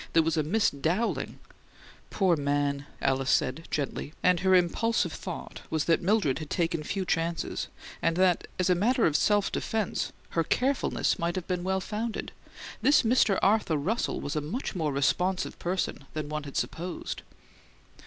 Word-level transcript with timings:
There 0.13 0.23
was 0.23 0.35
a 0.35 0.41
Miss 0.41 0.71
Dowling" 0.71 1.37
"Poor 2.09 2.35
man!" 2.35 2.87
Alice 3.03 3.29
said, 3.29 3.67
gently, 3.69 4.15
and 4.23 4.39
her 4.39 4.55
impulsive 4.55 5.13
thought 5.13 5.61
was 5.69 5.85
that 5.85 6.01
Mildred 6.01 6.39
had 6.39 6.49
taken 6.49 6.81
few 6.81 7.05
chances, 7.05 7.67
and 8.01 8.15
that 8.15 8.47
as 8.57 8.67
a 8.71 8.73
matter 8.73 9.05
of 9.05 9.15
self 9.15 9.51
defense 9.51 10.11
her 10.29 10.43
carefulness 10.43 11.19
might 11.19 11.35
have 11.35 11.45
been 11.47 11.63
well 11.63 11.81
founded. 11.81 12.31
This 12.81 13.03
Mr. 13.03 13.37
Arthur 13.43 13.77
Russell 13.77 14.19
was 14.19 14.35
a 14.35 14.41
much 14.41 14.73
more 14.75 14.91
responsive 14.91 15.59
person 15.59 16.07
than 16.13 16.29
one 16.29 16.45
had 16.45 16.57
supposed. 16.57 17.21